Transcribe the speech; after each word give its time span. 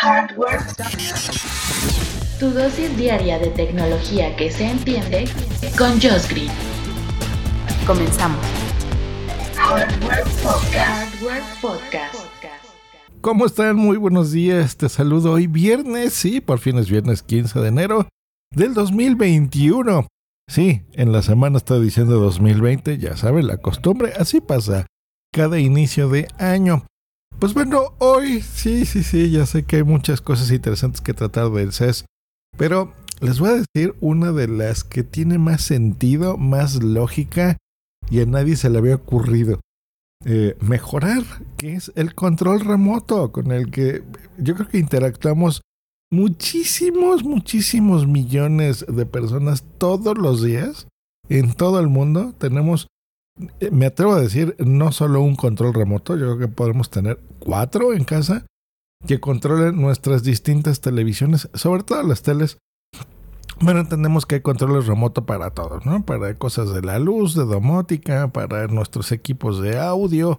Hardware. 0.00 0.60
Tu 2.38 2.50
dosis 2.50 2.96
diaria 2.96 3.36
de 3.40 3.48
tecnología 3.48 4.36
que 4.36 4.48
se 4.48 4.70
entiende 4.70 5.24
con 5.76 5.90
Josh 6.00 6.28
Green. 6.28 6.52
Comenzamos. 7.84 8.38
Hardware 9.56 10.22
Podcast. 10.40 10.76
Hardware 10.76 11.42
Podcast. 11.60 12.14
¿Cómo 13.20 13.44
están? 13.44 13.74
Muy 13.74 13.96
buenos 13.96 14.30
días. 14.30 14.76
Te 14.76 14.88
saludo 14.88 15.32
hoy 15.32 15.48
viernes. 15.48 16.12
Sí, 16.12 16.40
por 16.40 16.60
fin 16.60 16.78
es 16.78 16.88
viernes 16.88 17.24
15 17.24 17.58
de 17.58 17.66
enero 17.66 18.08
del 18.54 18.74
2021. 18.74 20.06
Sí, 20.48 20.82
en 20.92 21.10
la 21.10 21.22
semana 21.22 21.56
está 21.56 21.80
diciendo 21.80 22.20
2020, 22.20 22.98
ya 22.98 23.16
saben, 23.16 23.48
la 23.48 23.56
costumbre, 23.56 24.12
así 24.16 24.40
pasa 24.40 24.86
cada 25.32 25.58
inicio 25.58 26.08
de 26.08 26.28
año. 26.38 26.84
Pues 27.38 27.54
bueno, 27.54 27.94
hoy 27.98 28.40
sí, 28.42 28.84
sí, 28.84 29.02
sí, 29.02 29.30
ya 29.30 29.46
sé 29.46 29.62
que 29.62 29.76
hay 29.76 29.84
muchas 29.84 30.20
cosas 30.20 30.50
interesantes 30.50 31.00
que 31.00 31.14
tratar 31.14 31.50
del 31.50 31.72
CES, 31.72 32.04
pero 32.56 32.92
les 33.20 33.38
voy 33.38 33.50
a 33.50 33.62
decir 33.62 33.94
una 34.00 34.32
de 34.32 34.48
las 34.48 34.84
que 34.84 35.02
tiene 35.02 35.38
más 35.38 35.62
sentido, 35.62 36.36
más 36.36 36.82
lógica 36.82 37.56
y 38.10 38.20
a 38.20 38.26
nadie 38.26 38.56
se 38.56 38.70
le 38.70 38.78
había 38.78 38.96
ocurrido. 38.96 39.60
Eh, 40.24 40.56
mejorar, 40.60 41.22
que 41.56 41.74
es 41.74 41.92
el 41.94 42.14
control 42.16 42.60
remoto 42.60 43.30
con 43.30 43.52
el 43.52 43.70
que 43.70 44.02
yo 44.36 44.56
creo 44.56 44.68
que 44.68 44.78
interactuamos 44.78 45.62
muchísimos, 46.10 47.22
muchísimos 47.22 48.08
millones 48.08 48.84
de 48.88 49.06
personas 49.06 49.64
todos 49.78 50.18
los 50.18 50.42
días 50.42 50.88
en 51.28 51.52
todo 51.54 51.78
el 51.78 51.86
mundo. 51.86 52.34
Tenemos 52.36 52.88
me 53.70 53.86
atrevo 53.86 54.12
a 54.12 54.20
decir, 54.20 54.56
no 54.58 54.92
solo 54.92 55.20
un 55.20 55.36
control 55.36 55.74
remoto, 55.74 56.16
yo 56.16 56.26
creo 56.26 56.38
que 56.38 56.48
podemos 56.48 56.90
tener 56.90 57.20
cuatro 57.38 57.92
en 57.92 58.04
casa 58.04 58.46
que 59.06 59.20
controlen 59.20 59.80
nuestras 59.80 60.22
distintas 60.22 60.80
televisiones, 60.80 61.48
sobre 61.54 61.82
todo 61.82 62.02
las 62.02 62.22
teles. 62.22 62.58
Bueno, 63.60 63.80
entendemos 63.80 64.26
que 64.26 64.36
hay 64.36 64.40
controles 64.40 64.86
remotos 64.86 65.24
para 65.24 65.50
todo, 65.50 65.80
¿no? 65.84 66.04
Para 66.04 66.34
cosas 66.34 66.72
de 66.72 66.82
la 66.82 66.98
luz, 66.98 67.34
de 67.34 67.44
domótica, 67.44 68.28
para 68.28 68.68
nuestros 68.68 69.10
equipos 69.10 69.60
de 69.60 69.78
audio, 69.78 70.38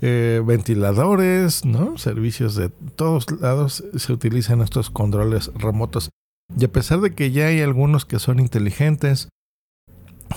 eh, 0.00 0.40
ventiladores, 0.44 1.64
¿no? 1.64 1.98
Servicios 1.98 2.54
de 2.54 2.68
todos 2.68 3.30
lados 3.40 3.84
se 3.96 4.12
utilizan 4.12 4.60
estos 4.60 4.90
controles 4.90 5.52
remotos. 5.54 6.10
Y 6.58 6.64
a 6.64 6.72
pesar 6.72 7.00
de 7.00 7.14
que 7.14 7.32
ya 7.32 7.46
hay 7.46 7.60
algunos 7.60 8.04
que 8.04 8.18
son 8.18 8.38
inteligentes, 8.40 9.28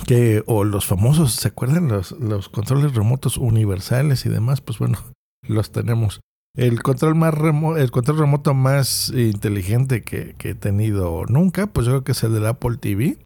que 0.05 0.43
o 0.45 0.63
los 0.63 0.85
famosos, 0.85 1.33
¿se 1.33 1.47
acuerdan? 1.47 1.87
Los, 1.87 2.11
los 2.11 2.49
controles 2.49 2.93
remotos 2.93 3.37
universales 3.37 4.25
y 4.25 4.29
demás, 4.29 4.61
pues 4.61 4.79
bueno, 4.79 4.99
los 5.47 5.71
tenemos. 5.71 6.21
El 6.55 6.83
control 6.83 7.15
más 7.15 7.33
remoto, 7.33 7.77
el 7.77 7.89
control 7.89 8.19
remoto 8.19 8.53
más 8.53 9.09
inteligente 9.09 10.03
que, 10.03 10.35
que, 10.37 10.51
he 10.51 10.55
tenido 10.55 11.25
nunca, 11.25 11.67
pues 11.67 11.87
yo 11.87 11.93
creo 11.93 12.03
que 12.03 12.11
es 12.11 12.23
el 12.23 12.33
del 12.33 12.45
Apple 12.45 12.77
TV, 12.77 13.25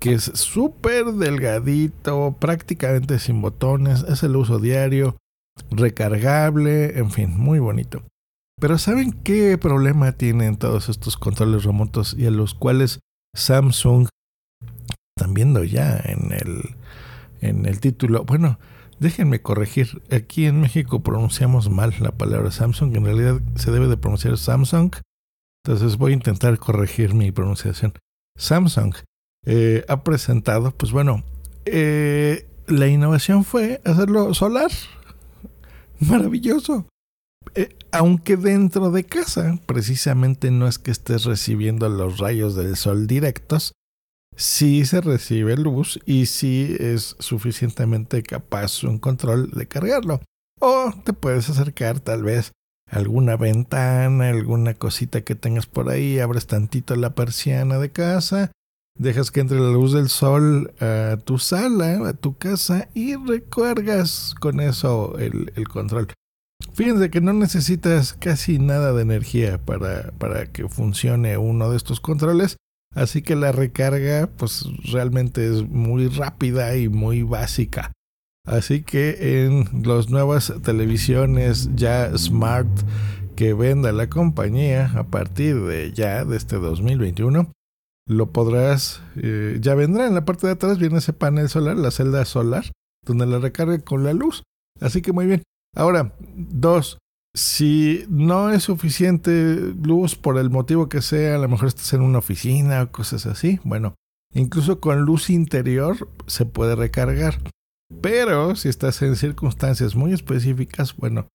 que 0.00 0.14
es 0.14 0.24
súper 0.24 1.12
delgadito, 1.12 2.34
prácticamente 2.40 3.18
sin 3.18 3.42
botones, 3.42 4.04
es 4.08 4.22
el 4.22 4.36
uso 4.36 4.58
diario, 4.58 5.18
recargable, 5.70 6.98
en 6.98 7.10
fin, 7.10 7.36
muy 7.36 7.58
bonito. 7.58 8.02
Pero 8.58 8.78
¿saben 8.78 9.12
qué 9.12 9.58
problema 9.58 10.12
tienen 10.12 10.56
todos 10.56 10.88
estos 10.88 11.18
controles 11.18 11.64
remotos 11.64 12.14
y 12.16 12.26
a 12.26 12.30
los 12.30 12.54
cuales 12.54 13.00
Samsung 13.34 14.08
viendo 15.34 15.64
ya 15.64 16.00
en 16.04 16.32
el, 16.32 16.76
en 17.40 17.66
el 17.66 17.80
título. 17.80 18.24
Bueno, 18.24 18.58
déjenme 18.98 19.40
corregir. 19.42 20.02
Aquí 20.10 20.46
en 20.46 20.60
México 20.60 21.02
pronunciamos 21.02 21.70
mal 21.70 21.94
la 22.00 22.12
palabra 22.12 22.50
Samsung. 22.50 22.96
En 22.96 23.04
realidad 23.04 23.40
se 23.56 23.70
debe 23.70 23.88
de 23.88 23.96
pronunciar 23.96 24.38
Samsung. 24.38 24.94
Entonces 25.64 25.96
voy 25.96 26.12
a 26.12 26.14
intentar 26.14 26.58
corregir 26.58 27.14
mi 27.14 27.32
pronunciación. 27.32 27.92
Samsung 28.38 28.94
eh, 29.44 29.84
ha 29.88 30.02
presentado, 30.02 30.70
pues 30.72 30.92
bueno, 30.92 31.24
eh, 31.64 32.46
la 32.66 32.86
innovación 32.86 33.44
fue 33.44 33.80
hacerlo 33.84 34.34
solar. 34.34 34.70
Maravilloso. 36.00 36.86
Eh, 37.54 37.74
aunque 37.90 38.36
dentro 38.36 38.90
de 38.90 39.04
casa, 39.04 39.58
precisamente 39.66 40.50
no 40.50 40.68
es 40.68 40.78
que 40.78 40.90
estés 40.90 41.24
recibiendo 41.24 41.88
los 41.88 42.18
rayos 42.18 42.54
del 42.54 42.76
sol 42.76 43.06
directos, 43.06 43.72
si 44.36 44.84
se 44.84 45.00
recibe 45.00 45.56
luz 45.56 45.98
y 46.04 46.26
si 46.26 46.76
es 46.78 47.16
suficientemente 47.18 48.22
capaz 48.22 48.84
un 48.84 48.98
control 48.98 49.50
de 49.50 49.66
cargarlo. 49.66 50.20
O 50.60 50.92
te 51.04 51.12
puedes 51.12 51.48
acercar 51.48 52.00
tal 52.00 52.22
vez 52.22 52.52
a 52.90 52.96
alguna 52.96 53.36
ventana, 53.36 54.28
alguna 54.28 54.74
cosita 54.74 55.22
que 55.22 55.34
tengas 55.34 55.66
por 55.66 55.88
ahí, 55.88 56.18
abres 56.18 56.46
tantito 56.46 56.94
la 56.96 57.14
persiana 57.14 57.78
de 57.78 57.90
casa, 57.90 58.52
dejas 58.98 59.30
que 59.30 59.40
entre 59.40 59.58
la 59.58 59.70
luz 59.70 59.92
del 59.92 60.08
sol 60.08 60.72
a 60.80 61.16
tu 61.16 61.38
sala, 61.38 62.08
a 62.08 62.12
tu 62.12 62.36
casa 62.36 62.88
y 62.94 63.16
recargas 63.16 64.34
con 64.38 64.60
eso 64.60 65.18
el, 65.18 65.52
el 65.56 65.68
control. 65.68 66.08
Fíjense 66.74 67.10
que 67.10 67.20
no 67.20 67.32
necesitas 67.32 68.12
casi 68.14 68.58
nada 68.58 68.92
de 68.92 69.02
energía 69.02 69.58
para, 69.58 70.12
para 70.12 70.46
que 70.46 70.68
funcione 70.68 71.36
uno 71.38 71.70
de 71.70 71.76
estos 71.76 72.00
controles 72.00 72.56
Así 72.94 73.22
que 73.22 73.36
la 73.36 73.52
recarga 73.52 74.28
pues 74.36 74.64
realmente 74.90 75.46
es 75.46 75.68
muy 75.68 76.08
rápida 76.08 76.76
y 76.76 76.88
muy 76.88 77.22
básica. 77.22 77.92
Así 78.46 78.82
que 78.82 79.44
en 79.44 79.82
las 79.86 80.08
nuevas 80.08 80.52
televisiones 80.62 81.68
ya 81.74 82.16
smart 82.16 82.68
que 83.34 83.52
venda 83.52 83.92
la 83.92 84.08
compañía 84.08 84.92
a 84.94 85.08
partir 85.08 85.62
de 85.64 85.92
ya 85.92 86.24
de 86.24 86.36
este 86.36 86.56
2021 86.56 87.52
lo 88.08 88.32
podrás 88.32 89.02
eh, 89.16 89.58
ya 89.60 89.74
vendrá. 89.74 90.06
En 90.06 90.14
la 90.14 90.24
parte 90.24 90.46
de 90.46 90.54
atrás 90.54 90.78
viene 90.78 90.98
ese 90.98 91.12
panel 91.12 91.48
solar 91.48 91.76
la 91.76 91.90
celda 91.90 92.24
solar 92.24 92.64
donde 93.04 93.26
la 93.26 93.38
recarga 93.38 93.78
con 93.80 94.04
la 94.04 94.12
luz. 94.12 94.42
Así 94.80 95.02
que 95.02 95.12
muy 95.12 95.26
bien. 95.26 95.42
Ahora 95.74 96.14
dos 96.34 96.98
si 97.36 98.06
no 98.08 98.50
es 98.50 98.62
suficiente 98.62 99.74
luz 99.82 100.16
por 100.16 100.38
el 100.38 100.48
motivo 100.48 100.88
que 100.88 101.02
sea, 101.02 101.36
a 101.36 101.38
lo 101.38 101.48
mejor 101.48 101.68
estás 101.68 101.92
en 101.92 102.00
una 102.00 102.18
oficina 102.18 102.82
o 102.82 102.90
cosas 102.90 103.26
así, 103.26 103.60
bueno, 103.62 103.94
incluso 104.32 104.80
con 104.80 105.02
luz 105.02 105.28
interior 105.28 106.08
se 106.26 106.46
puede 106.46 106.74
recargar. 106.74 107.38
Pero 108.00 108.56
si 108.56 108.70
estás 108.70 109.02
en 109.02 109.16
circunstancias 109.16 109.94
muy 109.94 110.14
específicas, 110.14 110.96
bueno, 110.96 111.28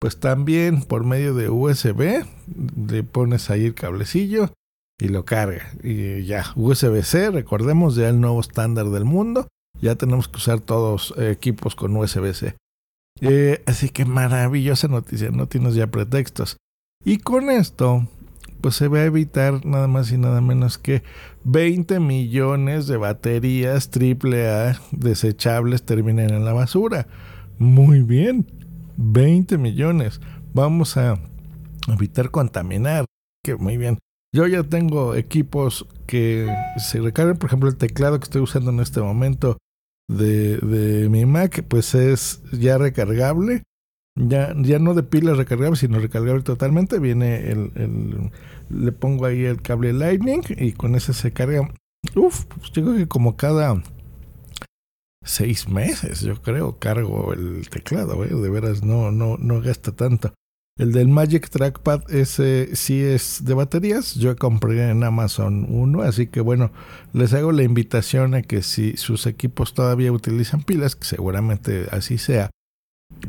pues 0.00 0.20
también 0.20 0.82
por 0.82 1.04
medio 1.04 1.34
de 1.34 1.50
USB 1.50 2.24
le 2.88 3.02
pones 3.02 3.50
ahí 3.50 3.66
el 3.66 3.74
cablecillo 3.74 4.52
y 4.96 5.08
lo 5.08 5.24
carga. 5.24 5.72
Y 5.82 6.24
ya, 6.24 6.52
USB-C, 6.54 7.32
recordemos 7.32 7.96
ya 7.96 8.08
el 8.08 8.20
nuevo 8.20 8.40
estándar 8.40 8.90
del 8.90 9.04
mundo. 9.04 9.48
Ya 9.80 9.96
tenemos 9.96 10.28
que 10.28 10.36
usar 10.36 10.60
todos 10.60 11.14
equipos 11.18 11.74
con 11.74 11.96
USB-C. 11.96 12.56
Eh, 13.20 13.62
así 13.66 13.88
que 13.88 14.04
maravillosa 14.04 14.88
noticia, 14.88 15.30
no 15.30 15.46
tienes 15.46 15.74
ya 15.74 15.86
pretextos. 15.88 16.56
Y 17.04 17.18
con 17.18 17.50
esto, 17.50 18.06
pues 18.60 18.76
se 18.76 18.88
va 18.88 18.98
a 18.98 19.04
evitar 19.04 19.64
nada 19.64 19.86
más 19.86 20.10
y 20.12 20.18
nada 20.18 20.40
menos 20.40 20.78
que 20.78 21.02
20 21.44 22.00
millones 22.00 22.86
de 22.86 22.96
baterías 22.96 23.90
AAA 23.92 24.80
desechables 24.92 25.84
terminen 25.84 26.30
en 26.30 26.44
la 26.44 26.52
basura. 26.52 27.06
Muy 27.58 28.02
bien, 28.02 28.46
20 28.96 29.58
millones. 29.58 30.20
Vamos 30.54 30.96
a 30.96 31.18
evitar 31.88 32.30
contaminar. 32.30 33.04
Que 33.44 33.56
muy 33.56 33.76
bien. 33.76 33.98
Yo 34.34 34.46
ya 34.46 34.62
tengo 34.62 35.14
equipos 35.14 35.86
que 36.06 36.52
se 36.76 37.00
recargan, 37.00 37.36
por 37.36 37.48
ejemplo, 37.48 37.68
el 37.68 37.76
teclado 37.76 38.18
que 38.18 38.24
estoy 38.24 38.42
usando 38.42 38.70
en 38.70 38.80
este 38.80 39.00
momento 39.00 39.56
de, 40.08 41.08
mi 41.10 41.26
Mac, 41.26 41.64
pues 41.68 41.94
es 41.94 42.42
ya 42.52 42.78
recargable. 42.78 43.62
Ya, 44.16 44.52
ya 44.56 44.80
no 44.80 44.94
de 44.94 45.04
pilas 45.04 45.36
recargables, 45.36 45.78
sino 45.78 46.00
recargable 46.00 46.42
totalmente. 46.42 46.98
Viene 46.98 47.52
el, 47.52 48.30
le 48.68 48.92
pongo 48.92 49.26
ahí 49.26 49.44
el 49.44 49.62
cable 49.62 49.92
Lightning 49.92 50.42
y 50.56 50.72
con 50.72 50.96
ese 50.96 51.12
se 51.12 51.32
carga. 51.32 51.72
Uf, 52.16 52.46
pues 52.46 52.72
yo 52.72 52.82
creo 52.82 52.96
que 52.96 53.06
como 53.06 53.36
cada 53.36 53.80
seis 55.22 55.68
meses, 55.68 56.22
yo 56.22 56.40
creo, 56.42 56.78
cargo 56.78 57.32
el 57.32 57.68
teclado, 57.68 58.24
¿eh? 58.24 58.28
de 58.28 58.50
veras 58.50 58.82
no, 58.82 59.12
no, 59.12 59.36
no 59.36 59.60
gasta 59.60 59.92
tanto. 59.92 60.32
El 60.78 60.92
del 60.92 61.08
Magic 61.08 61.50
Trackpad, 61.50 62.10
ese 62.10 62.74
sí 62.76 63.02
es 63.02 63.44
de 63.44 63.54
baterías. 63.54 64.14
Yo 64.14 64.36
compré 64.36 64.90
en 64.90 65.02
Amazon 65.02 65.66
uno, 65.68 66.02
así 66.02 66.28
que 66.28 66.40
bueno, 66.40 66.70
les 67.12 67.34
hago 67.34 67.52
la 67.52 67.64
invitación 67.64 68.34
a 68.34 68.42
que 68.42 68.62
si 68.62 68.96
sus 68.96 69.26
equipos 69.26 69.74
todavía 69.74 70.12
utilizan 70.12 70.62
pilas, 70.62 70.94
que 70.94 71.04
seguramente 71.04 71.88
así 71.90 72.16
sea, 72.16 72.50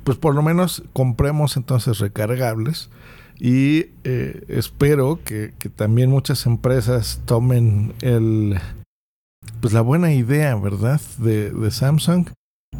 pues 0.03 0.17
por 0.17 0.35
lo 0.35 0.43
menos 0.43 0.83
compremos 0.93 1.57
entonces 1.57 1.99
recargables. 1.99 2.89
Y 3.39 3.87
eh, 4.03 4.43
espero 4.47 5.19
que, 5.23 5.53
también 5.75 6.09
muchas 6.09 6.45
empresas 6.45 7.21
tomen 7.25 7.93
el, 8.01 8.59
pues 9.61 9.73
la 9.73 9.81
buena 9.81 10.13
idea, 10.13 10.55
¿verdad? 10.55 11.01
De 11.17 11.71
Samsung 11.71 12.29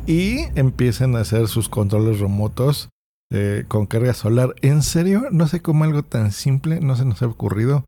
y 0.05 0.39
empiecen 0.55 1.15
a 1.15 1.21
hacer 1.21 1.47
sus 1.47 1.69
controles 1.69 2.19
remotos 2.19 2.89
eh, 3.31 3.65
con 3.67 3.85
carga 3.85 4.13
solar. 4.13 4.55
En 4.61 4.81
serio, 4.81 5.27
no 5.31 5.47
sé 5.47 5.61
cómo 5.61 5.83
algo 5.83 6.03
tan 6.03 6.31
simple 6.31 6.79
no 6.79 6.95
se 6.95 7.05
nos 7.05 7.21
ha 7.21 7.27
ocurrido. 7.27 7.85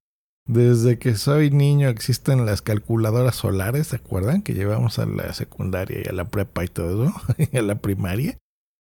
Desde 0.47 0.97
que 0.97 1.15
soy 1.15 1.51
niño 1.51 1.87
existen 1.87 2.45
las 2.45 2.61
calculadoras 2.61 3.35
solares, 3.35 3.87
¿se 3.87 3.97
acuerdan? 3.97 4.41
Que 4.41 4.53
llevamos 4.53 4.99
a 4.99 5.05
la 5.05 5.33
secundaria 5.33 6.01
y 6.03 6.09
a 6.09 6.13
la 6.13 6.25
prepa 6.25 6.63
y 6.63 6.67
todo 6.67 7.05
eso, 7.05 7.13
y 7.51 7.57
a 7.57 7.61
la 7.61 7.75
primaria. 7.75 8.37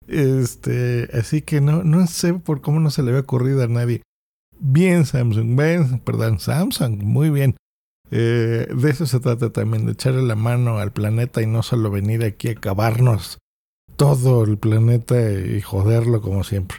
Este, 0.07 1.09
así 1.13 1.43
que 1.43 1.61
no, 1.61 1.85
no 1.85 2.07
sé 2.07 2.35
por 2.35 2.61
cómo 2.61 2.81
no 2.81 2.91
se 2.91 3.03
le 3.03 3.11
había 3.11 3.23
ocurrido 3.23 3.63
a 3.63 3.69
nadie. 3.69 4.03
Bien, 4.59 5.05
Samsung, 5.05 6.01
perdón, 6.03 6.41
Samsung, 6.41 7.03
muy 7.03 7.31
bien. 7.31 7.57
Eh, 8.11 8.67
de 8.75 8.91
eso 8.91 9.07
se 9.07 9.21
trata 9.21 9.51
también, 9.51 9.85
de 9.85 9.93
echarle 9.93 10.23
la 10.23 10.35
mano 10.35 10.79
al 10.79 10.93
planeta 10.93 11.43
y 11.43 11.47
no 11.47 11.63
solo 11.63 11.91
venir 11.91 12.25
aquí 12.25 12.49
a 12.49 12.53
acabarnos 12.53 13.39
todo 13.99 14.45
el 14.45 14.57
planeta 14.57 15.21
y 15.31 15.61
joderlo 15.61 16.23
como 16.23 16.45
siempre. 16.45 16.79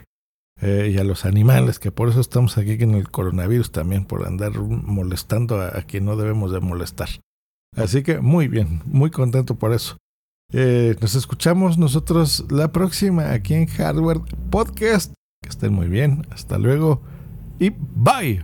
Eh, 0.60 0.90
y 0.92 0.98
a 0.98 1.04
los 1.04 1.24
animales, 1.24 1.78
que 1.78 1.92
por 1.92 2.08
eso 2.08 2.20
estamos 2.20 2.58
aquí 2.58 2.72
en 2.72 2.94
el 2.94 3.08
coronavirus 3.08 3.70
también, 3.70 4.04
por 4.04 4.26
andar 4.26 4.58
molestando 4.58 5.60
a, 5.60 5.68
a 5.68 5.82
quien 5.82 6.04
no 6.04 6.16
debemos 6.16 6.50
de 6.50 6.58
molestar. 6.58 7.08
Así 7.76 8.02
que 8.02 8.18
muy 8.18 8.48
bien, 8.48 8.82
muy 8.86 9.10
contento 9.10 9.54
por 9.54 9.72
eso. 9.72 9.96
Eh, 10.52 10.96
nos 11.00 11.14
escuchamos 11.14 11.78
nosotros 11.78 12.44
la 12.50 12.72
próxima 12.72 13.30
aquí 13.30 13.54
en 13.54 13.66
Hardware 13.66 14.20
Podcast. 14.50 15.12
Que 15.42 15.48
estén 15.48 15.72
muy 15.72 15.88
bien. 15.88 16.26
Hasta 16.30 16.58
luego 16.58 17.02
y 17.58 17.70
bye. 17.70 18.42